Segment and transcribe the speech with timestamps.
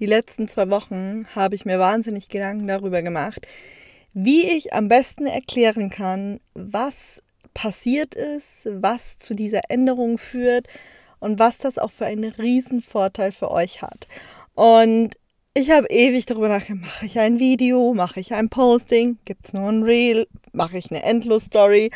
[0.00, 3.46] die letzten zwei Wochen habe ich mir wahnsinnig Gedanken darüber gemacht,
[4.12, 6.94] wie ich am besten erklären kann, was
[7.54, 10.66] passiert ist, was zu dieser Änderung führt
[11.20, 14.08] und was das auch für einen Riesenvorteil für euch hat.
[14.54, 15.16] Und
[15.52, 19.52] ich habe ewig darüber nachgedacht, mache ich ein Video, mache ich ein Posting, gibt es
[19.52, 21.90] nur ein Reel, mache ich eine Endlos-Story.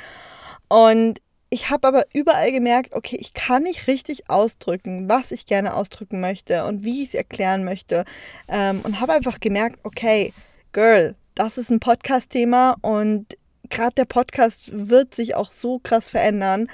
[0.69, 1.21] Und
[1.51, 6.21] ich habe aber überall gemerkt, okay, ich kann nicht richtig ausdrücken, was ich gerne ausdrücken
[6.21, 8.05] möchte und wie ich es erklären möchte.
[8.49, 10.33] Ähm, und habe einfach gemerkt, okay,
[10.73, 13.37] Girl, das ist ein Podcast-Thema und
[13.71, 16.69] gerade der Podcast wird sich auch so krass verändern.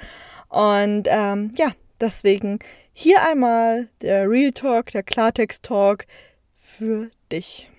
[0.49, 2.59] Und ähm, ja, deswegen
[2.93, 6.05] hier einmal der Real Talk, der Klartext Talk
[6.55, 7.69] für dich.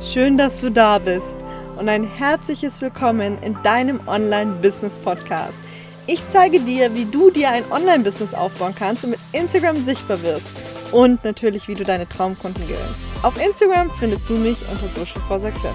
[0.00, 1.36] Schön, dass du da bist
[1.76, 5.58] und ein herzliches Willkommen in deinem Online-Business-Podcast.
[6.06, 10.46] Ich zeige dir, wie du dir ein Online-Business aufbauen kannst und mit Instagram sichtbar wirst.
[10.92, 13.00] Und natürlich, wie du deine Traumkunden gewinnst.
[13.22, 15.74] Auf Instagram findest du mich unter Social for Success.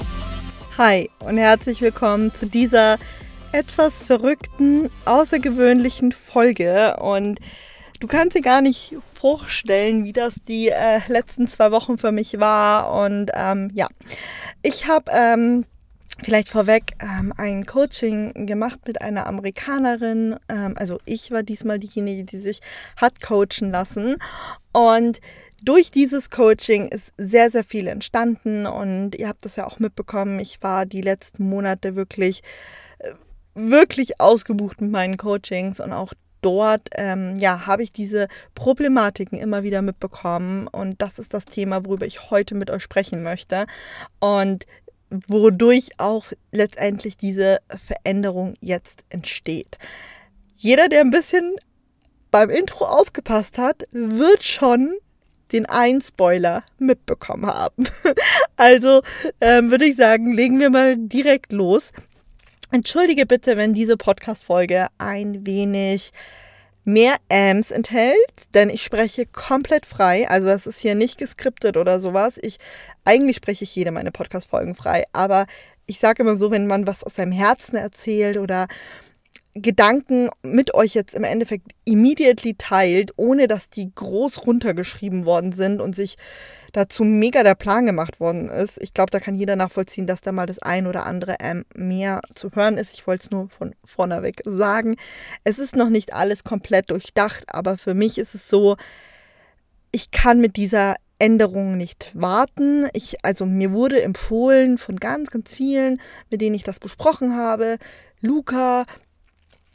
[0.78, 3.00] Hi und herzlich willkommen zu dieser
[3.54, 6.98] etwas verrückten, außergewöhnlichen Folge.
[6.98, 7.40] Und
[8.00, 12.40] du kannst dir gar nicht vorstellen, wie das die äh, letzten zwei Wochen für mich
[12.40, 13.04] war.
[13.04, 13.88] Und ähm, ja,
[14.62, 15.66] ich habe ähm,
[16.24, 20.36] Vielleicht vorweg ähm, ein Coaching gemacht mit einer Amerikanerin.
[20.50, 22.62] Ähm, also ich war diesmal diejenige, die sich
[22.98, 24.18] hat coachen lassen.
[24.72, 25.22] Und
[25.64, 28.66] durch dieses Coaching ist sehr, sehr viel entstanden.
[28.66, 30.40] Und ihr habt das ja auch mitbekommen.
[30.40, 32.44] Ich war die letzten Monate wirklich,
[33.00, 33.14] äh,
[33.56, 39.64] wirklich ausgebucht mit meinen Coachings und auch dort ähm, ja, habe ich diese Problematiken immer
[39.64, 43.66] wieder mitbekommen und das ist das Thema, worüber ich heute mit euch sprechen möchte.
[44.20, 44.66] Und
[45.28, 49.78] wodurch auch letztendlich diese Veränderung jetzt entsteht.
[50.56, 51.56] Jeder, der ein bisschen
[52.32, 54.94] beim Intro aufgepasst hat, wird schon
[55.52, 57.88] den einen Spoiler mitbekommen haben.
[58.56, 59.04] Also
[59.40, 61.94] ähm, würde ich sagen, legen wir mal direkt los.
[62.72, 66.12] Entschuldige bitte, wenn diese Podcast-Folge ein wenig
[66.94, 68.16] mehr Ams enthält,
[68.54, 70.28] denn ich spreche komplett frei.
[70.30, 72.36] Also das ist hier nicht geskriptet oder sowas.
[72.42, 72.58] Ich
[73.06, 75.46] eigentlich spreche ich jede meine Podcast-Folgen frei, aber
[75.86, 78.68] ich sage immer so, wenn man was aus seinem Herzen erzählt oder
[79.56, 85.82] Gedanken mit euch jetzt im Endeffekt immediately teilt, ohne dass die groß runtergeschrieben worden sind
[85.82, 86.18] und sich
[86.72, 88.82] dazu mega der Plan gemacht worden ist.
[88.82, 92.22] Ich glaube, da kann jeder nachvollziehen, dass da mal das ein oder andere ähm, mehr
[92.36, 92.94] zu hören ist.
[92.94, 94.96] Ich wollte es nur von vorneweg sagen.
[95.44, 98.78] Es ist noch nicht alles komplett durchdacht, aber für mich ist es so,
[99.92, 102.88] ich kann mit dieser Änderung nicht warten.
[102.94, 106.00] Ich, also mir wurde empfohlen von ganz, ganz vielen,
[106.30, 107.78] mit denen ich das besprochen habe,
[108.22, 108.86] Luca,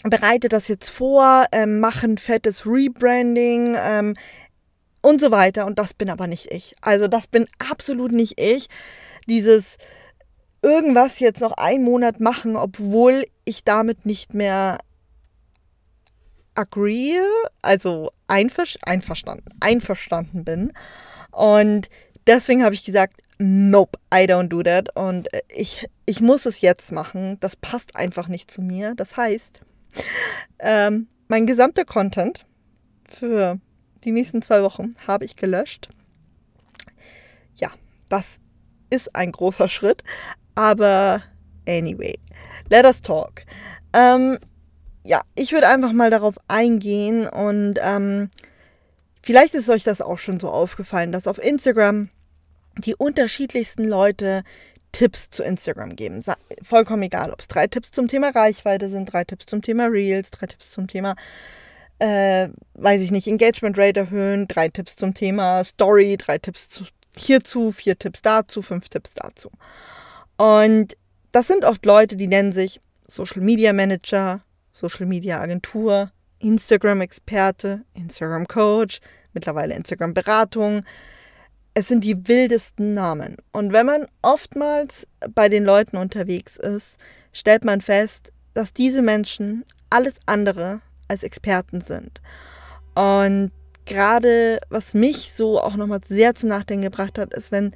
[0.03, 4.15] bereite das jetzt vor, ähm, machen fettes Rebranding ähm,
[5.05, 5.67] und so weiter.
[5.67, 6.75] Und das bin aber nicht ich.
[6.81, 8.69] Also das bin absolut nicht ich.
[9.29, 9.77] Dieses
[10.63, 14.79] irgendwas jetzt noch einen Monat machen, obwohl ich damit nicht mehr
[16.55, 17.19] agree,
[17.61, 20.73] also einver einverstanden, einverstanden bin.
[21.31, 21.91] Und
[22.27, 24.97] deswegen habe ich gesagt, nope, I don't do that.
[24.97, 27.39] Und äh, ich, ich muss es jetzt machen.
[27.41, 28.95] Das passt einfach nicht zu mir.
[28.95, 29.61] Das heißt,
[30.61, 32.47] ähm, mein gesamter Content
[33.11, 33.59] für
[34.05, 35.89] die nächsten zwei Wochen habe ich gelöscht.
[37.55, 37.71] Ja,
[38.09, 38.25] das
[38.91, 40.03] ist ein großer Schritt.
[40.55, 41.23] Aber
[41.67, 42.19] anyway,
[42.69, 43.43] let us talk.
[43.93, 44.39] Ähm,
[45.05, 48.31] ja, ich würde einfach mal darauf eingehen und ähm,
[49.23, 52.09] vielleicht ist euch das auch schon so aufgefallen, dass auf Instagram
[52.79, 54.43] die unterschiedlichsten Leute
[54.93, 56.23] Tipps zu Instagram geben.
[56.63, 60.31] Vollkommen egal, ob es drei Tipps zum Thema Reichweite sind, drei Tipps zum Thema Reels,
[60.31, 61.17] drei Tipps zum Thema,
[62.05, 66.85] äh, weiß ich nicht, Engagement Rate erhöhen, drei Tipps zum Thema Story, drei Tipps zu,
[67.17, 69.51] hierzu, vier Tipps dazu, fünf Tipps dazu.
[70.37, 70.99] Und
[71.33, 74.43] das sind oft Leute, die nennen sich Social Media Manager,
[74.73, 76.11] Social Media Agentur,
[76.41, 79.01] Instagram Experte, Instagram Coach,
[79.33, 80.85] mittlerweile Instagram Beratung,
[81.73, 83.39] es sind die wildesten Namen.
[83.51, 86.99] Und wenn man oftmals bei den Leuten unterwegs ist,
[87.33, 92.21] stellt man fest, dass diese Menschen alles andere als Experten sind.
[92.95, 93.51] Und
[93.87, 97.75] gerade was mich so auch nochmal sehr zum Nachdenken gebracht hat, ist, wenn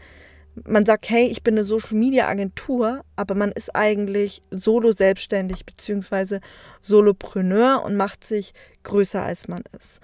[0.67, 5.65] man sagt, hey, ich bin eine Social Media Agentur, aber man ist eigentlich solo selbstständig
[5.65, 6.41] bzw.
[6.83, 8.53] Solopreneur und macht sich
[8.83, 10.01] größer als man ist.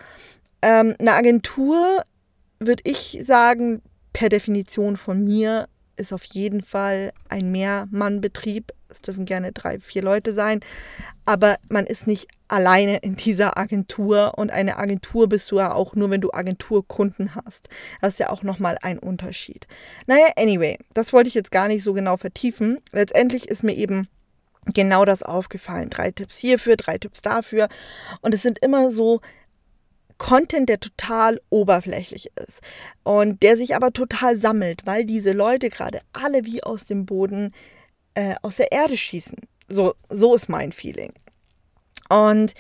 [0.63, 2.03] Ähm, eine Agentur
[2.61, 3.83] würde ich sagen,
[4.13, 8.73] per Definition von mir ist auf jeden Fall ein Mehrmannbetrieb.
[8.89, 10.61] Es dürfen gerne drei, vier Leute sein.
[11.25, 14.35] Aber man ist nicht alleine in dieser Agentur.
[14.37, 17.69] Und eine Agentur bist du ja auch nur, wenn du Agenturkunden hast.
[18.01, 19.67] Das ist ja auch nochmal ein Unterschied.
[20.07, 22.79] Naja, anyway, das wollte ich jetzt gar nicht so genau vertiefen.
[22.93, 24.09] Letztendlich ist mir eben
[24.73, 25.91] genau das aufgefallen.
[25.91, 27.69] Drei Tipps hierfür, drei Tipps dafür.
[28.21, 29.21] Und es sind immer so
[30.19, 32.61] Content, der total oberflächlich ist
[33.03, 37.53] und der sich aber total sammelt, weil diese Leute gerade alle wie aus dem Boden,
[38.15, 39.39] äh, aus der Erde schießen.
[39.69, 41.13] So, so ist mein Feeling.
[42.09, 42.55] Und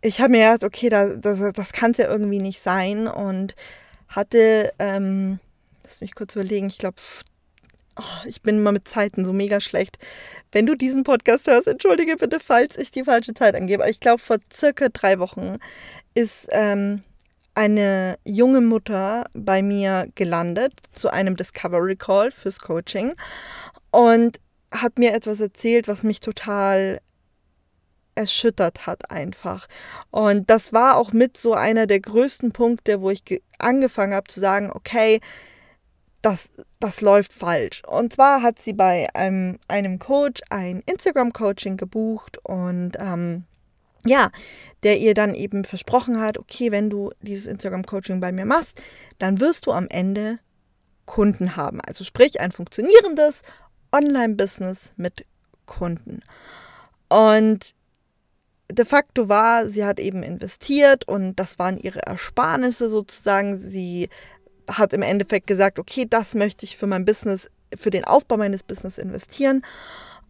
[0.00, 3.54] ich habe mir gedacht, okay, das, das, das kann es ja irgendwie nicht sein und
[4.08, 5.40] hatte, ähm,
[5.82, 6.96] lass mich kurz überlegen, ich glaube,
[7.96, 9.98] oh, ich bin immer mit Zeiten so mega schlecht.
[10.52, 13.82] Wenn du diesen Podcast hörst, entschuldige bitte, falls ich die falsche Zeit angebe.
[13.82, 15.56] Aber ich glaube, vor circa drei Wochen
[16.14, 17.02] ist ähm,
[17.54, 23.14] eine junge Mutter bei mir gelandet zu einem Discovery Call fürs Coaching
[23.90, 24.40] und
[24.74, 27.00] hat mir etwas erzählt, was mich total
[28.14, 29.66] erschüttert hat einfach.
[30.10, 34.40] Und das war auch mit so einer der größten Punkte, wo ich angefangen habe zu
[34.40, 35.20] sagen, okay,
[36.22, 36.48] das,
[36.80, 37.82] das läuft falsch.
[37.86, 43.44] Und zwar hat sie bei einem, einem Coach ein Instagram-Coaching gebucht und ähm,
[44.06, 44.30] ja,
[44.82, 48.80] der ihr dann eben versprochen hat, okay, wenn du dieses Instagram-Coaching bei mir machst,
[49.18, 50.38] dann wirst du am Ende
[51.06, 51.80] Kunden haben.
[51.80, 53.42] Also sprich ein funktionierendes
[53.94, 55.24] Online-Business mit
[55.66, 56.20] Kunden.
[57.08, 57.74] Und
[58.70, 63.70] de facto war, sie hat eben investiert und das waren ihre Ersparnisse sozusagen.
[63.70, 64.08] Sie
[64.68, 68.62] hat im Endeffekt gesagt, okay, das möchte ich für mein Business, für den Aufbau meines
[68.62, 69.62] Business investieren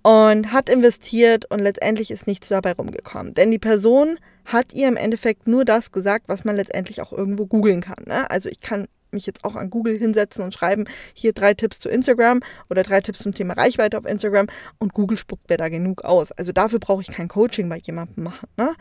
[0.02, 3.32] und hat investiert und letztendlich ist nichts dabei rumgekommen.
[3.32, 7.46] Denn die Person hat ihr im Endeffekt nur das gesagt, was man letztendlich auch irgendwo
[7.46, 8.04] googeln kann.
[8.06, 8.30] Ne?
[8.30, 10.84] Also ich kann mich jetzt auch an Google hinsetzen und schreiben,
[11.14, 14.46] hier drei Tipps zu Instagram oder drei Tipps zum Thema Reichweite auf Instagram
[14.78, 16.32] und Google spuckt mir da genug aus.
[16.32, 18.48] Also dafür brauche ich kein Coaching bei jemandem machen.
[18.56, 18.74] Ne?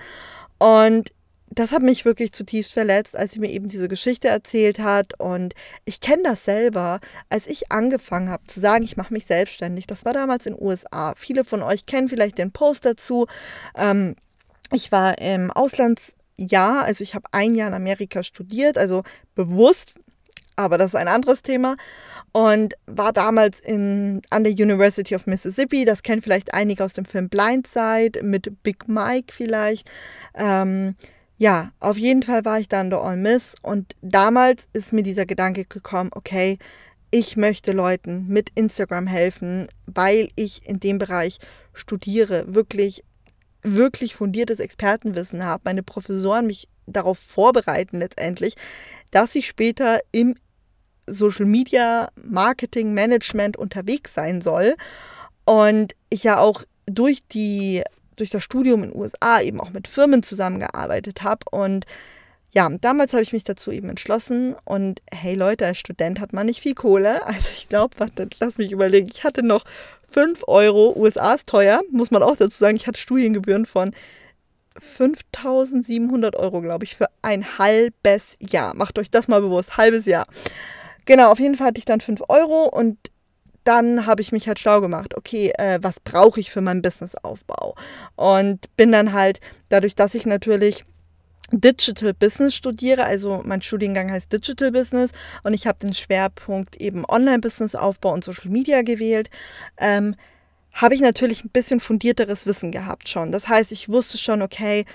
[0.57, 1.11] Und
[1.55, 5.19] das hat mich wirklich zutiefst verletzt, als sie mir eben diese Geschichte erzählt hat.
[5.19, 5.53] Und
[5.85, 6.99] ich kenne das selber,
[7.29, 9.87] als ich angefangen habe zu sagen, ich mache mich selbstständig.
[9.87, 11.13] Das war damals in den USA.
[11.15, 13.27] Viele von euch kennen vielleicht den Post dazu.
[13.75, 14.15] Ähm,
[14.71, 19.03] ich war im Auslandsjahr, also ich habe ein Jahr in Amerika studiert, also
[19.35, 19.93] bewusst,
[20.55, 21.75] aber das ist ein anderes Thema.
[22.31, 25.85] Und war damals in, an der University of Mississippi.
[25.85, 29.89] Das kennen vielleicht einige aus dem Film Blindside mit Big Mike vielleicht.
[30.33, 30.95] Ähm,
[31.37, 35.25] ja, auf jeden Fall war ich dann der All Miss und damals ist mir dieser
[35.25, 36.57] Gedanke gekommen, okay,
[37.11, 41.39] ich möchte Leuten mit Instagram helfen, weil ich in dem Bereich
[41.73, 43.03] studiere, wirklich,
[43.63, 48.55] wirklich fundiertes Expertenwissen habe, meine Professoren mich darauf vorbereiten letztendlich,
[49.11, 50.35] dass ich später im
[51.07, 54.75] Social Media Marketing Management unterwegs sein soll
[55.45, 57.83] und ich ja auch durch die
[58.15, 61.45] durch das Studium in den USA eben auch mit Firmen zusammengearbeitet habe.
[61.51, 61.85] Und
[62.51, 64.55] ja, damals habe ich mich dazu eben entschlossen.
[64.65, 67.25] Und hey Leute, als Student hat man nicht viel Kohle.
[67.25, 67.95] Also ich glaube,
[68.39, 69.09] lass mich überlegen.
[69.11, 69.65] Ich hatte noch
[70.13, 70.93] 5 Euro.
[70.95, 72.77] USA ist teuer, muss man auch dazu sagen.
[72.77, 73.93] Ich hatte Studiengebühren von
[74.77, 78.75] 5700 Euro, glaube ich, für ein halbes Jahr.
[78.75, 80.25] Macht euch das mal bewusst, halbes Jahr.
[81.05, 82.97] Genau, auf jeden Fall hatte ich dann 5 Euro und
[83.63, 87.75] dann habe ich mich halt schlau gemacht, okay, äh, was brauche ich für meinen Businessaufbau?
[88.15, 89.39] Und bin dann halt,
[89.69, 90.83] dadurch, dass ich natürlich
[91.61, 95.11] Digital Business studiere, also mein Studiengang heißt Digital Business
[95.43, 99.29] und ich habe den Schwerpunkt eben Online-Business-Aufbau und Social Media gewählt,
[99.77, 100.15] ähm,
[100.73, 103.31] habe ich natürlich ein bisschen fundierteres Wissen gehabt schon.
[103.31, 104.85] Das heißt, ich wusste schon, okay,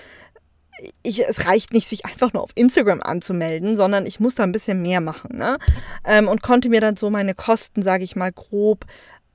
[1.03, 4.51] ich, es reicht nicht, sich einfach nur auf Instagram anzumelden, sondern ich muss da ein
[4.51, 5.37] bisschen mehr machen.
[5.37, 5.57] Ne?
[6.05, 8.85] Ähm, und konnte mir dann so meine Kosten, sage ich mal, grob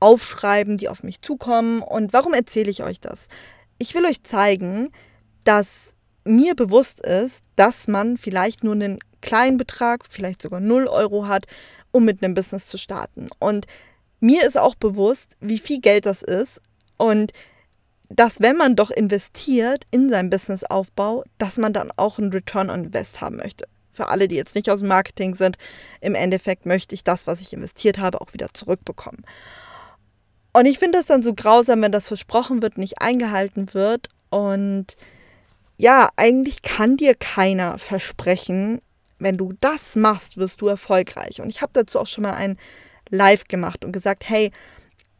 [0.00, 1.82] aufschreiben, die auf mich zukommen.
[1.82, 3.18] Und warum erzähle ich euch das?
[3.78, 4.90] Ich will euch zeigen,
[5.44, 5.93] dass
[6.24, 11.46] mir bewusst ist, dass man vielleicht nur einen kleinen Betrag, vielleicht sogar 0 Euro hat,
[11.92, 13.28] um mit einem Business zu starten.
[13.38, 13.66] Und
[14.20, 16.60] mir ist auch bewusst, wie viel Geld das ist.
[16.96, 17.32] Und
[18.08, 22.84] dass wenn man doch investiert in seinen Businessaufbau, dass man dann auch einen Return on
[22.84, 23.66] Invest haben möchte.
[23.92, 25.56] Für alle, die jetzt nicht aus dem Marketing sind,
[26.00, 29.24] im Endeffekt möchte ich das, was ich investiert habe, auch wieder zurückbekommen.
[30.52, 34.08] Und ich finde das dann so grausam, wenn das versprochen wird, nicht eingehalten wird.
[34.30, 34.96] Und
[35.84, 38.80] ja, eigentlich kann dir keiner versprechen,
[39.18, 41.42] wenn du das machst, wirst du erfolgreich.
[41.42, 42.56] Und ich habe dazu auch schon mal ein
[43.10, 44.50] Live gemacht und gesagt, hey,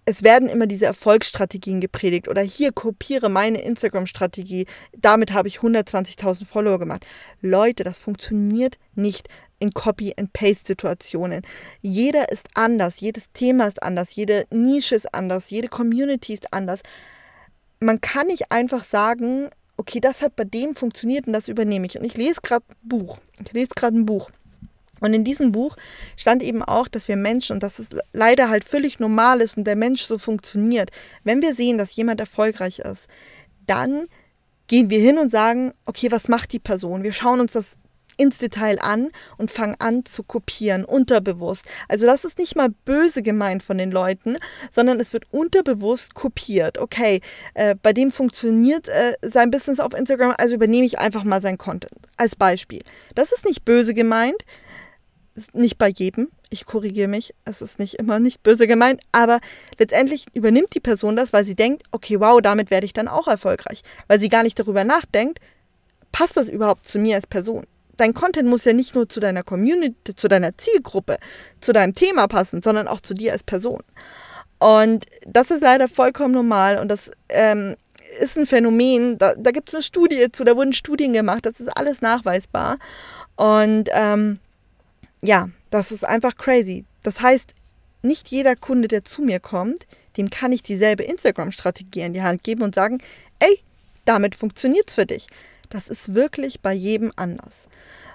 [0.07, 4.65] es werden immer diese Erfolgsstrategien gepredigt oder hier kopiere meine Instagram-Strategie,
[4.97, 7.05] damit habe ich 120.000 Follower gemacht.
[7.43, 9.29] Leute, das funktioniert nicht
[9.59, 11.43] in Copy-and-Paste-Situationen.
[11.83, 16.81] Jeder ist anders, jedes Thema ist anders, jede Nische ist anders, jede Community ist anders.
[17.81, 21.99] Man kann nicht einfach sagen, okay, das hat bei dem funktioniert und das übernehme ich.
[21.99, 23.19] Und ich lese gerade ein Buch.
[23.45, 24.31] Ich lese gerade ein Buch.
[25.01, 25.77] Und in diesem Buch
[26.17, 29.65] stand eben auch, dass wir Menschen, und das ist leider halt völlig normal ist und
[29.65, 30.91] der Mensch so funktioniert,
[31.25, 33.07] wenn wir sehen, dass jemand erfolgreich ist,
[33.67, 34.07] dann
[34.67, 37.03] gehen wir hin und sagen, okay, was macht die Person?
[37.03, 37.77] Wir schauen uns das
[38.17, 41.65] ins Detail an und fangen an zu kopieren, unterbewusst.
[41.89, 44.37] Also das ist nicht mal böse gemeint von den Leuten,
[44.71, 46.79] sondern es wird unterbewusst kopiert.
[46.79, 47.21] Okay,
[47.55, 51.59] äh, bei dem funktioniert äh, sein Business auf Instagram, also übernehme ich einfach mal sein
[51.59, 52.81] Content als Beispiel.
[53.15, 54.45] Das ist nicht böse gemeint,
[55.53, 56.29] nicht bei jedem.
[56.51, 59.41] Ich korrigiere mich, es ist nicht immer nicht böse gemeint, aber
[59.79, 63.27] letztendlich übernimmt die Person das, weil sie denkt, okay, wow, damit werde ich dann auch
[63.27, 63.83] erfolgreich.
[64.07, 65.41] Weil sie gar nicht darüber nachdenkt,
[66.13, 67.67] passt das überhaupt zu mir als Person?
[67.97, 71.19] Dein Content muss ja nicht nur zu deiner Community, zu deiner Zielgruppe,
[71.61, 73.83] zu deinem Thema passen, sondern auch zu dir als Person.
[74.59, 77.77] Und das ist leider vollkommen normal und das ähm,
[78.21, 79.19] ist ein Phänomen.
[79.19, 82.79] Da, da gibt es eine Studie zu, da wurden Studien gemacht, das ist alles nachweisbar.
[83.37, 84.39] Und ähm,
[85.23, 86.85] ja, das ist einfach crazy.
[87.03, 87.55] Das heißt,
[88.03, 89.87] nicht jeder Kunde, der zu mir kommt,
[90.17, 92.99] dem kann ich dieselbe Instagram-Strategie in die Hand geben und sagen,
[93.39, 93.61] ey,
[94.05, 95.27] damit funktioniert es für dich.
[95.75, 97.67] Das ist wirklich bei jedem anders.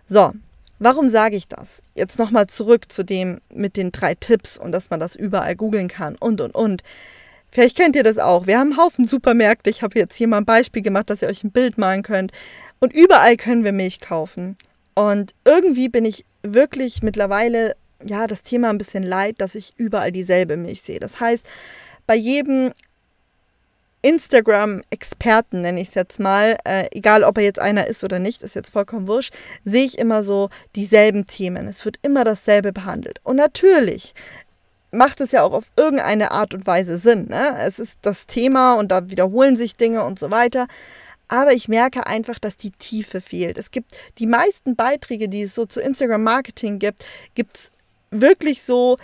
[0.08, 0.32] So,
[0.80, 1.68] warum sage ich das?
[1.94, 5.89] Jetzt nochmal zurück zu dem mit den drei Tipps und dass man das überall googeln
[5.89, 6.84] kann und und und.
[7.51, 8.48] Vielleicht kennt ihr das auch.
[8.48, 9.70] Wir haben einen Haufen Supermärkte.
[9.70, 12.32] Ich habe jetzt hier mal ein Beispiel gemacht, dass ihr euch ein Bild malen könnt.
[12.80, 14.58] Und überall können wir Milch kaufen.
[14.94, 17.75] Und irgendwie bin ich wirklich mittlerweile
[18.06, 21.01] ja das Thema ein bisschen leid, dass ich überall dieselbe Milch sehe.
[21.01, 21.46] Das heißt,
[22.08, 22.72] bei jedem
[24.01, 28.44] Instagram-Experten, nenne ich es jetzt mal, äh, egal ob er jetzt einer ist oder nicht,
[28.44, 29.34] ist jetzt vollkommen wurscht,
[29.65, 31.68] sehe ich immer so dieselben Themen.
[31.68, 33.20] Es wird immer dasselbe behandelt.
[33.24, 34.13] Und natürlich
[34.91, 37.27] macht es ja auch auf irgendeine Art und Weise Sinn.
[37.27, 37.58] Ne?
[37.60, 40.68] Es ist das Thema und da wiederholen sich Dinge und so weiter.
[41.27, 43.58] Aber ich merke einfach, dass die Tiefe fehlt.
[43.58, 47.72] Es gibt die meisten Beiträge, die es so zu Instagram Marketing gibt, gibt es
[48.10, 48.98] wirklich so,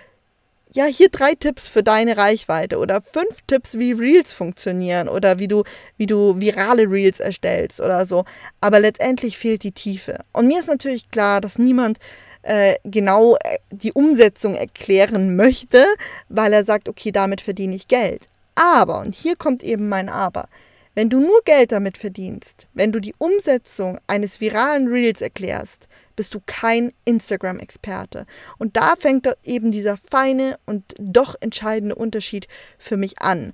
[0.75, 5.48] ja, hier drei Tipps für deine Reichweite oder fünf Tipps, wie Reels funktionieren oder wie
[5.48, 5.63] du,
[5.96, 8.25] wie du virale Reels erstellst oder so.
[8.60, 10.20] Aber letztendlich fehlt die Tiefe.
[10.34, 12.00] Und mir ist natürlich klar, dass niemand
[12.41, 15.86] äh, genau äh, die Umsetzung erklären möchte,
[16.27, 18.27] weil er sagt, okay, damit verdiene ich Geld.
[18.55, 20.50] Aber, und hier kommt eben mein Aber,
[20.95, 26.33] wenn du nur Geld damit verdienst, wenn du die Umsetzung eines viralen Reels erklärst, bist
[26.33, 28.25] du kein Instagram-Experte.
[28.57, 32.47] Und da fängt eben dieser feine und doch entscheidende Unterschied
[32.77, 33.53] für mich an.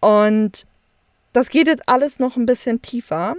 [0.00, 0.66] Und
[1.32, 3.36] das geht jetzt alles noch ein bisschen tiefer.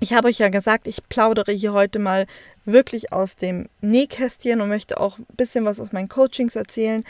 [0.00, 2.26] Ich habe euch ja gesagt, ich plaudere hier heute mal
[2.64, 7.02] wirklich aus dem Nähkästchen und möchte auch ein bisschen was aus meinen Coachings erzählen.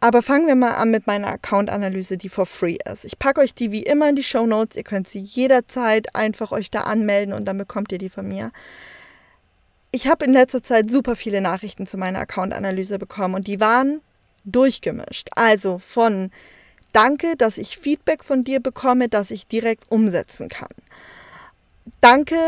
[0.00, 3.04] Aber fangen wir mal an mit meiner Account-Analyse, die for free ist.
[3.04, 4.76] Ich packe euch die wie immer in die Show Notes.
[4.76, 8.52] Ihr könnt sie jederzeit einfach euch da anmelden und dann bekommt ihr die von mir.
[9.92, 14.00] Ich habe in letzter Zeit super viele Nachrichten zu meiner Account-Analyse bekommen und die waren
[14.44, 15.30] durchgemischt.
[15.34, 16.30] Also von
[16.92, 20.70] Danke, dass ich Feedback von dir bekomme, das ich direkt umsetzen kann.
[22.00, 22.38] Danke,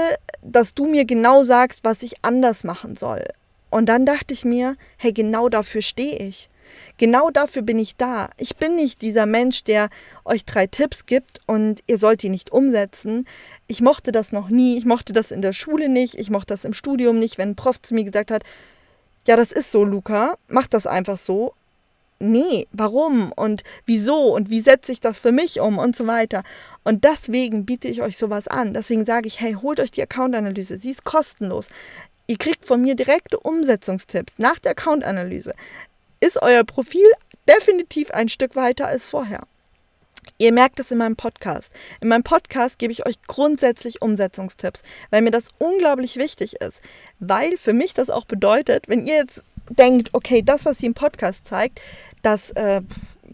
[0.41, 3.25] dass du mir genau sagst, was ich anders machen soll.
[3.69, 6.49] Und dann dachte ich mir, hey, genau dafür stehe ich.
[6.97, 8.31] Genau dafür bin ich da.
[8.37, 9.89] Ich bin nicht dieser Mensch, der
[10.25, 13.27] euch drei Tipps gibt und ihr sollt die nicht umsetzen.
[13.67, 14.79] Ich mochte das noch nie.
[14.79, 16.15] Ich mochte das in der Schule nicht.
[16.15, 18.43] Ich mochte das im Studium nicht, wenn ein Prof zu mir gesagt hat,
[19.27, 21.53] ja, das ist so, Luca, mach das einfach so.
[22.21, 26.43] Nee, warum und wieso und wie setze ich das für mich um und so weiter.
[26.83, 28.75] Und deswegen biete ich euch sowas an.
[28.75, 30.79] Deswegen sage ich, hey, holt euch die Account-Analyse.
[30.81, 31.69] Sie ist kostenlos.
[32.27, 35.55] Ihr kriegt von mir direkte Umsetzungstipps nach der Account-Analyse
[36.21, 37.07] ist euer Profil
[37.49, 39.47] definitiv ein Stück weiter als vorher.
[40.37, 41.73] Ihr merkt es in meinem Podcast.
[42.01, 46.81] In meinem Podcast gebe ich euch grundsätzlich Umsetzungstipps, weil mir das unglaublich wichtig ist.
[47.19, 50.95] Weil für mich das auch bedeutet, wenn ihr jetzt denkt, okay, das, was sie im
[50.95, 51.81] Podcast zeigt,
[52.23, 52.83] das äh,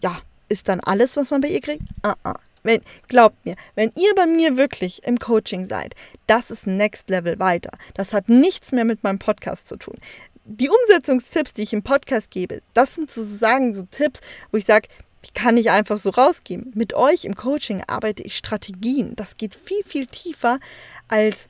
[0.01, 1.83] ja, ist dann alles, was man bei ihr kriegt.
[2.05, 2.35] Uh -uh.
[2.63, 5.93] Wenn, glaubt mir, wenn ihr bei mir wirklich im Coaching seid,
[6.25, 7.69] das ist Next Level weiter.
[7.93, 9.99] Das hat nichts mehr mit meinem Podcast zu tun
[10.45, 14.21] die Umsetzungstipps, die ich im Podcast gebe, das sind sozusagen so Tipps,
[14.51, 14.87] wo ich sage,
[15.25, 16.71] die kann ich einfach so rausgeben.
[16.75, 19.15] Mit euch im Coaching arbeite ich Strategien.
[19.15, 20.59] Das geht viel, viel tiefer
[21.07, 21.49] als,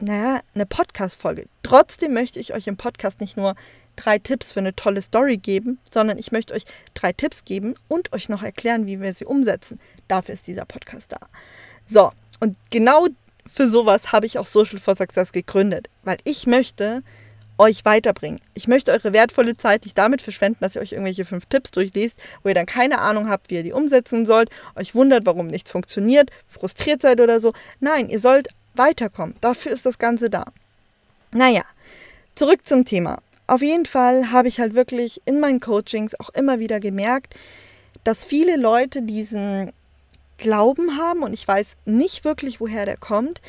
[0.00, 1.46] naja, eine Podcast-Folge.
[1.62, 3.54] Trotzdem möchte ich euch im Podcast nicht nur
[3.94, 6.64] drei Tipps für eine tolle Story geben, sondern ich möchte euch
[6.94, 9.78] drei Tipps geben und euch noch erklären, wie wir sie umsetzen.
[10.08, 11.20] Dafür ist dieser Podcast da.
[11.88, 12.10] So,
[12.40, 13.06] und genau
[13.46, 17.04] für sowas habe ich auch Social for Success gegründet, weil ich möchte,
[17.58, 18.40] euch weiterbringen.
[18.54, 22.18] Ich möchte eure wertvolle Zeit nicht damit verschwenden, dass ihr euch irgendwelche fünf Tipps durchlest,
[22.42, 25.70] wo ihr dann keine Ahnung habt, wie ihr die umsetzen sollt, euch wundert, warum nichts
[25.70, 27.52] funktioniert, frustriert seid oder so.
[27.80, 29.34] Nein, ihr sollt weiterkommen.
[29.40, 30.46] Dafür ist das Ganze da.
[31.32, 31.62] Naja,
[32.34, 33.18] zurück zum Thema.
[33.46, 37.34] Auf jeden Fall habe ich halt wirklich in meinen Coachings auch immer wieder gemerkt,
[38.02, 39.72] dass viele Leute diesen
[40.38, 43.40] Glauben haben und ich weiß nicht wirklich, woher der kommt,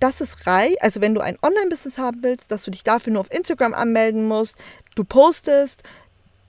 [0.00, 3.20] dass es reicht, also wenn du ein Online-Business haben willst, dass du dich dafür nur
[3.20, 4.56] auf Instagram anmelden musst,
[4.94, 5.82] du postest,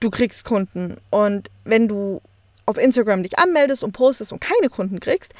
[0.00, 0.96] du kriegst Kunden.
[1.10, 2.20] Und wenn du
[2.66, 5.34] auf Instagram dich anmeldest und postest und keine Kunden kriegst,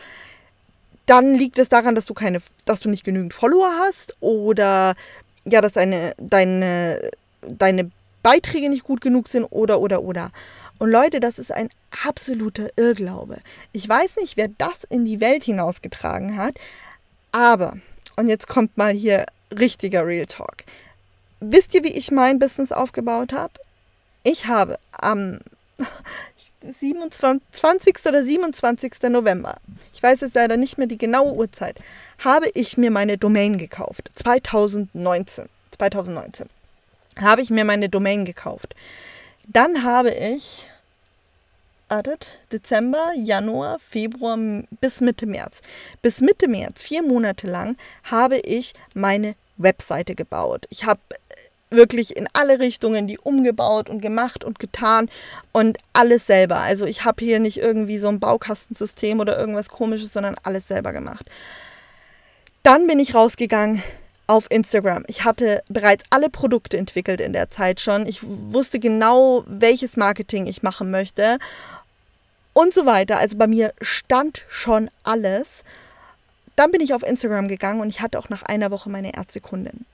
[1.07, 4.95] dann liegt es daran, dass du keine, dass du nicht genügend Follower hast oder
[5.45, 7.11] ja, dass deine, deine,
[7.43, 7.91] deine
[8.23, 10.31] Beiträge nicht gut genug sind oder oder oder.
[10.79, 11.69] Und Leute, das ist ein
[12.05, 13.39] absoluter Irrglaube.
[13.73, 16.55] Ich weiß nicht, wer das in die Welt hinausgetragen hat,
[17.33, 17.77] aber
[18.17, 19.27] und jetzt kommt mal hier
[19.57, 20.65] richtiger Real Talk.
[21.41, 23.55] Wisst ihr, wie ich mein Business aufgebaut habe?
[24.23, 25.39] Ich habe am
[26.81, 28.07] 27, 20.
[28.07, 28.93] oder 27.
[29.09, 29.57] November,
[29.95, 31.79] ich weiß jetzt leider nicht mehr die genaue Uhrzeit,
[32.19, 34.11] habe ich mir meine Domain gekauft.
[34.17, 35.49] 2019.
[35.71, 36.47] 2019
[37.19, 38.75] habe ich mir meine Domain gekauft.
[39.47, 40.69] Dann habe ich
[41.91, 44.39] wartet, Dezember, Januar, Februar
[44.81, 45.61] bis Mitte März.
[46.03, 50.67] Bis Mitte März, vier Monate lang, habe ich meine Webseite gebaut.
[50.71, 55.09] Ich habe äh, wirklich in alle Richtungen die umgebaut und gemacht und getan
[55.53, 56.59] und alles selber.
[56.59, 60.93] Also ich habe hier nicht irgendwie so ein Baukastensystem oder irgendwas komisches, sondern alles selber
[60.93, 61.27] gemacht.
[62.63, 63.83] Dann bin ich rausgegangen
[64.27, 65.03] auf Instagram.
[65.09, 68.07] Ich hatte bereits alle Produkte entwickelt in der Zeit schon.
[68.07, 71.39] Ich wusste genau, welches Marketing ich machen möchte
[72.53, 73.19] und so weiter.
[73.19, 75.63] Also bei mir stand schon alles.
[76.57, 79.41] Dann bin ich auf Instagram gegangen und ich hatte auch nach einer Woche meine erste
[79.41, 79.87] Kundin.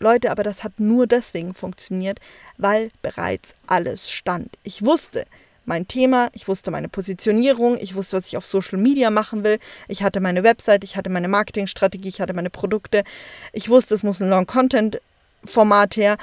[0.00, 2.20] Leute, aber das hat nur deswegen funktioniert,
[2.56, 4.56] weil bereits alles stand.
[4.62, 5.26] Ich wusste
[5.64, 9.58] mein Thema, ich wusste meine Positionierung, ich wusste, was ich auf Social Media machen will.
[9.86, 13.04] Ich hatte meine Website, ich hatte meine Marketingstrategie, ich hatte meine Produkte.
[13.52, 16.16] Ich wusste, es muss ein Long-Content-Format her.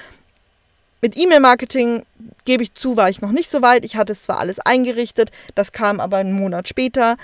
[1.05, 2.03] Mit E-Mail-Marketing,
[2.45, 3.85] gebe ich zu, war ich noch nicht so weit.
[3.85, 7.17] Ich hatte es zwar alles eingerichtet, das kam aber einen Monat später.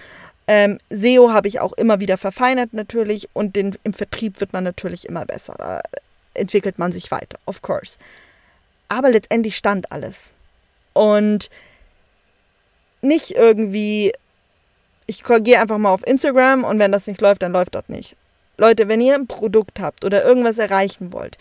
[0.45, 4.63] Ähm, SEO habe ich auch immer wieder verfeinert natürlich und den, im Vertrieb wird man
[4.63, 5.55] natürlich immer besser.
[5.57, 5.81] Da
[6.35, 7.97] entwickelt man sich weiter, of course.
[8.87, 10.35] Aber letztendlich stand alles.
[10.93, 11.49] Und
[13.01, 14.13] nicht irgendwie,
[15.07, 18.15] ich gehe einfach mal auf Instagram und wenn das nicht läuft, dann läuft das nicht.
[18.57, 21.39] Leute, wenn ihr ein Produkt habt oder irgendwas erreichen wollt,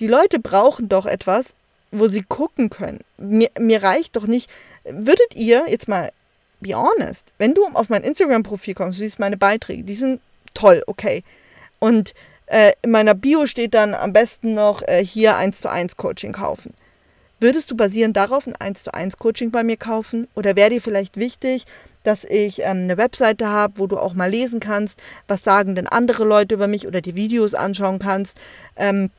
[0.00, 1.54] die Leute brauchen doch etwas,
[1.92, 3.00] wo sie gucken können.
[3.18, 4.50] Mir, mir reicht doch nicht.
[4.84, 6.10] Würdet ihr, jetzt mal,
[6.60, 10.20] be honest, wenn du auf mein Instagram-Profil kommst, du siehst meine Beiträge, die sind
[10.54, 11.22] toll, okay.
[11.78, 12.14] Und
[12.46, 16.32] äh, in meiner Bio steht dann am besten noch äh, hier 1 zu 1 Coaching
[16.32, 16.74] kaufen.
[17.38, 20.28] Würdest du basierend darauf ein 1 zu 1 Coaching bei mir kaufen?
[20.34, 21.64] Oder wäre dir vielleicht wichtig,
[22.04, 25.88] dass ich ähm, eine Webseite habe, wo du auch mal lesen kannst, was sagen denn
[25.88, 28.38] andere Leute über mich oder die Videos anschauen kannst?
[28.76, 29.10] Ähm,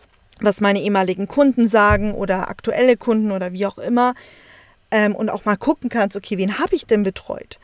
[0.43, 4.13] was meine ehemaligen Kunden sagen oder aktuelle Kunden oder wie auch immer.
[4.91, 7.57] Ähm, und auch mal gucken kannst, okay, wen habe ich denn betreut?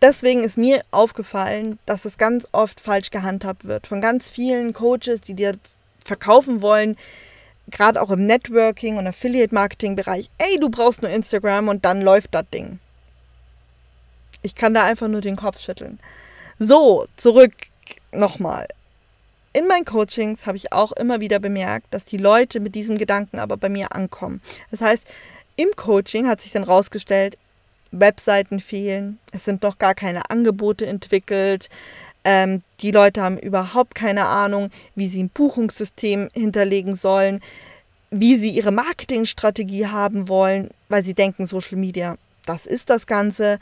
[0.00, 5.20] Deswegen ist mir aufgefallen, dass es ganz oft falsch gehandhabt wird von ganz vielen Coaches,
[5.20, 5.58] die dir
[6.04, 6.96] verkaufen wollen,
[7.68, 12.46] gerade auch im Networking und Affiliate-Marketing-Bereich, ey, du brauchst nur Instagram und dann läuft das
[12.54, 12.78] Ding.
[14.42, 15.98] Ich kann da einfach nur den Kopf schütteln.
[16.60, 17.52] So, zurück
[18.12, 18.68] nochmal
[19.58, 23.40] in meinen Coachings habe ich auch immer wieder bemerkt, dass die Leute mit diesem Gedanken
[23.40, 24.40] aber bei mir ankommen.
[24.70, 25.02] Das heißt,
[25.56, 27.36] im Coaching hat sich dann rausgestellt,
[27.90, 31.68] Webseiten fehlen, es sind noch gar keine Angebote entwickelt,
[32.22, 37.40] ähm, die Leute haben überhaupt keine Ahnung, wie sie ein Buchungssystem hinterlegen sollen,
[38.12, 42.16] wie sie ihre Marketingstrategie haben wollen, weil sie denken, Social Media,
[42.46, 43.58] das ist das Ganze.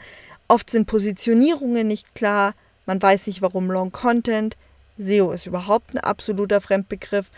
[0.47, 2.53] Oft sind Positionierungen nicht klar,
[2.85, 4.57] man weiß nicht, warum Long Content.
[4.97, 7.31] SEO ist überhaupt ein absoluter Fremdbegriff.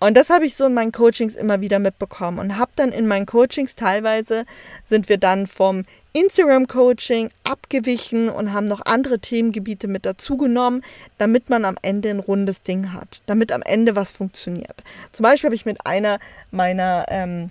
[0.00, 3.06] Und das habe ich so in meinen Coachings immer wieder mitbekommen und habe dann in
[3.06, 4.46] meinen Coachings teilweise
[4.88, 10.82] sind wir dann vom Instagram-Coaching abgewichen und haben noch andere Themengebiete mit dazugenommen,
[11.18, 14.82] damit man am Ende ein rundes Ding hat, damit am Ende was funktioniert.
[15.12, 16.18] Zum Beispiel habe ich mit einer
[16.50, 17.50] meiner ähm,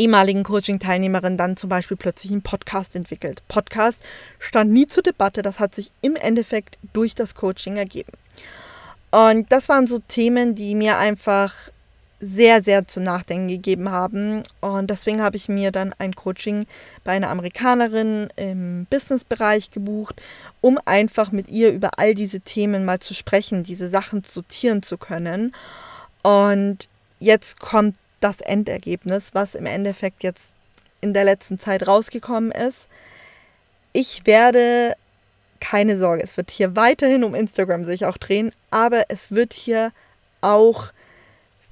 [0.00, 3.42] ehemaligen Coaching-Teilnehmerinnen dann zum Beispiel plötzlich einen Podcast entwickelt.
[3.48, 3.98] Podcast
[4.38, 8.12] stand nie zur Debatte, das hat sich im Endeffekt durch das Coaching ergeben.
[9.10, 11.52] Und das waren so Themen, die mir einfach
[12.20, 14.44] sehr, sehr zu nachdenken gegeben haben.
[14.60, 16.66] Und deswegen habe ich mir dann ein Coaching
[17.02, 20.20] bei einer Amerikanerin im Businessbereich gebucht,
[20.60, 24.98] um einfach mit ihr über all diese Themen mal zu sprechen, diese Sachen sortieren zu
[24.98, 25.54] können.
[26.22, 26.88] Und
[27.20, 30.46] jetzt kommt das Endergebnis, was im Endeffekt jetzt
[31.00, 32.88] in der letzten Zeit rausgekommen ist.
[33.92, 34.94] Ich werde
[35.60, 39.92] keine Sorge, es wird hier weiterhin um Instagram sich auch drehen, aber es wird hier
[40.40, 40.92] auch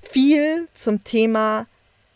[0.03, 1.67] viel zum Thema,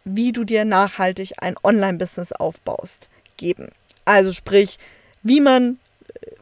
[0.04, 3.70] wie du dir nachhaltig ein Online-Business aufbaust, geben.
[4.04, 4.78] Also sprich,
[5.22, 5.78] wie man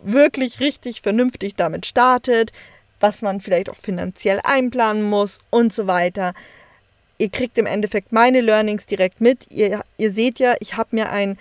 [0.03, 2.53] wirklich richtig vernünftig damit startet,
[2.98, 6.35] was man vielleicht auch finanziell einplanen muss und so weiter.
[7.20, 9.46] Ihr kriegt im Endeffekt meine Learnings direkt mit.
[9.52, 11.37] Ihr, ihr seht ja, ich habe mir ein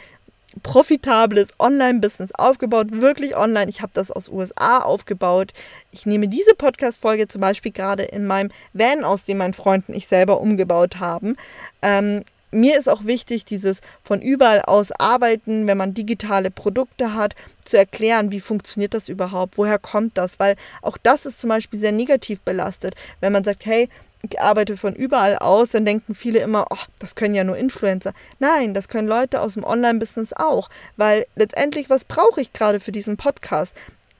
[0.62, 3.70] profitables Online-Business aufgebaut, wirklich online.
[3.70, 5.54] Ich habe das aus USA aufgebaut.
[5.94, 9.96] Ich nehme diese Podcast-Folge zum Beispiel gerade in meinem Van, aus dem mein Freund und
[9.96, 11.38] ich selber umgebaut haben.
[11.82, 17.36] Ähm, mir ist auch wichtig, dieses von überall aus arbeiten, wenn man digitale Produkte hat,
[17.66, 21.80] zu erklären, wie funktioniert das überhaupt, woher kommt das, weil auch das ist zum Beispiel
[21.80, 22.96] sehr negativ belastet.
[23.20, 23.90] Wenn man sagt, hey,
[24.22, 28.14] ich arbeite von überall aus, dann denken viele immer, ach, das können ja nur Influencer.
[28.40, 32.92] Nein, das können Leute aus dem Online-Business auch, weil letztendlich, was brauche ich gerade für
[32.92, 33.74] diesen Podcast?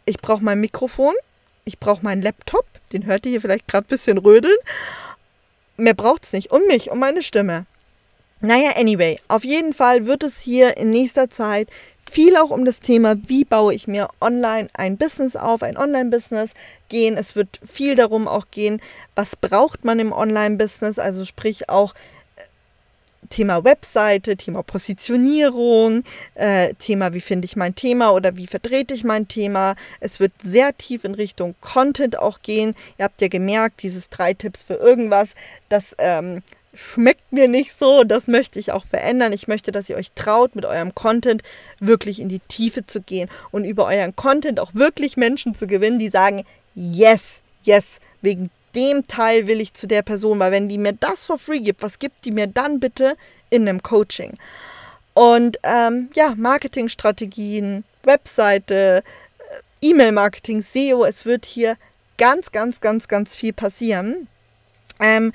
[0.06, 1.14] Ich brauche mein Mikrofon,
[1.66, 4.58] ich brauche meinen Laptop, den hört ihr hier vielleicht gerade ein bisschen rödeln.
[5.76, 7.66] Mehr braucht es nicht, um mich, um meine Stimme.
[8.42, 11.70] Naja, anyway, auf jeden Fall wird es hier in nächster Zeit
[12.10, 16.52] viel auch um das Thema, wie baue ich mir online ein Business auf, ein Online-Business
[16.88, 17.18] gehen.
[17.18, 18.82] Es wird viel darum auch gehen,
[19.16, 21.94] was braucht man im Online-Business, also sprich auch
[22.36, 22.42] äh,
[23.30, 29.04] Thema Webseite, Thema Positionierung, äh, Thema, wie finde ich mein Thema oder wie vertrete ich
[29.04, 29.76] mein Thema.
[30.00, 32.74] Es wird sehr tief in Richtung Content auch gehen.
[32.98, 35.36] Ihr habt ja gemerkt, dieses drei Tipps für irgendwas,
[35.70, 36.42] das ähm,
[36.80, 38.04] schmeckt mir nicht so.
[38.04, 39.34] Das möchte ich auch verändern.
[39.34, 41.44] Ich möchte, dass ihr euch traut, mit eurem Content
[41.80, 46.00] wirklich in die Tiefe zu gehen und über euren Content auch wirklich Menschen zu gewinnen,
[46.00, 50.78] die sagen, yes, yes, wegen dem Teil will ich zu der Person, weil wenn die
[50.78, 53.16] mir das for free gibt, was gibt die mir dann bitte
[53.50, 54.34] in einem Coaching?
[55.14, 59.04] Und ähm, ja, Marketingstrategien, Webseite,
[59.82, 61.78] äh, E-Mail-Marketing, SEO, es wird hier
[62.18, 64.28] ganz, ganz, ganz, ganz viel passieren.
[65.00, 65.32] Ähm,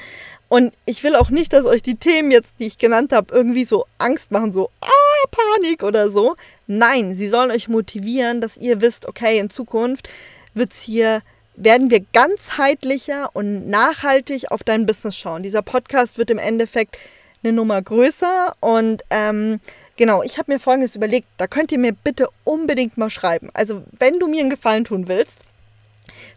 [0.48, 3.64] und ich will auch nicht, dass euch die Themen jetzt, die ich genannt habe, irgendwie
[3.64, 6.36] so Angst machen, so ah, Panik oder so.
[6.66, 10.08] Nein, sie sollen euch motivieren, dass ihr wisst, okay, in Zukunft
[10.54, 11.22] wird's hier
[11.56, 15.42] werden wir ganzheitlicher und nachhaltig auf dein Business schauen.
[15.42, 16.98] Dieser Podcast wird im Endeffekt
[17.42, 19.60] eine Nummer größer und ähm,
[19.96, 23.50] genau, ich habe mir Folgendes überlegt, da könnt ihr mir bitte unbedingt mal schreiben.
[23.54, 25.36] Also wenn du mir einen Gefallen tun willst,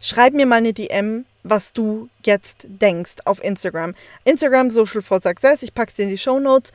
[0.00, 3.94] schreib mir mal eine DM was du jetzt denkst auf Instagram.
[4.24, 6.72] Instagram Social for Success, ich packe es in die Show Notes.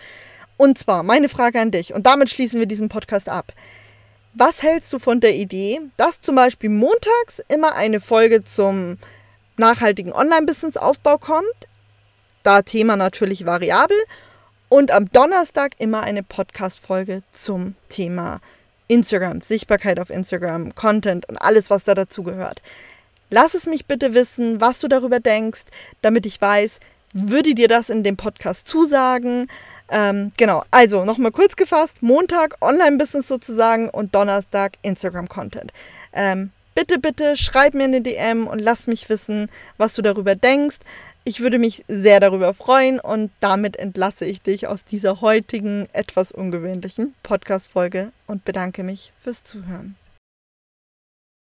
[0.57, 3.53] Und zwar meine Frage an dich, und damit schließen wir diesen Podcast ab.
[4.33, 8.97] Was hältst du von der Idee, dass zum Beispiel montags immer eine Folge zum
[9.57, 11.67] nachhaltigen Online-Business-Aufbau kommt?
[12.41, 13.97] Da Thema natürlich variabel.
[14.69, 18.41] Und am Donnerstag immer eine Podcast-Folge zum Thema
[18.87, 22.61] Instagram, Sichtbarkeit auf Instagram, Content und alles, was da dazu gehört.
[23.33, 25.63] Lass es mich bitte wissen, was du darüber denkst,
[26.03, 26.79] damit ich weiß,
[27.15, 29.47] würde dir das in dem Podcast zusagen.
[29.89, 35.73] Ähm, genau, also nochmal kurz gefasst, Montag Online-Business sozusagen und Donnerstag Instagram-Content.
[36.13, 40.77] Ähm, bitte, bitte schreib mir eine DM und lass mich wissen, was du darüber denkst.
[41.23, 46.31] Ich würde mich sehr darüber freuen und damit entlasse ich dich aus dieser heutigen etwas
[46.31, 49.95] ungewöhnlichen Podcast-Folge und bedanke mich fürs Zuhören.